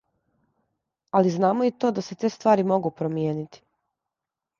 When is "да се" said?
1.97-2.17